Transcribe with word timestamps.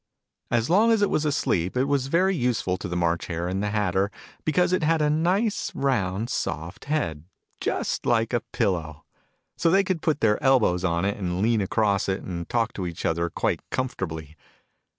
As 0.49 0.67
long 0.67 0.89
as 0.91 1.03
it 1.03 1.11
was 1.11 1.25
asleep, 1.25 1.77
it 1.77 1.83
was 1.83 2.07
very 2.07 2.35
useful 2.35 2.75
to 2.75 2.87
the 2.87 2.95
March 2.95 3.27
Hare 3.27 3.47
and 3.47 3.61
the 3.61 3.69
Hatter, 3.69 4.09
because 4.43 4.73
it 4.73 4.81
had 4.81 4.99
a 4.99 5.11
nice 5.11 5.71
round 5.75 6.27
soft 6.31 6.85
head, 6.85 7.25
just 7.59 8.03
like 8.07 8.33
a 8.33 8.39
pillow: 8.51 9.05
so 9.57 9.69
they 9.69 9.83
could 9.83 10.01
put 10.01 10.19
their 10.21 10.41
elbows 10.43 10.83
on 10.83 11.05
it, 11.05 11.17
and 11.17 11.43
lean 11.43 11.61
across 11.61 12.09
it, 12.09 12.23
and 12.23 12.49
talk 12.49 12.73
to 12.73 12.87
each 12.87 13.05
other 13.05 13.29
quite 13.29 13.59
comfort 13.69 14.01
ably. 14.11 14.35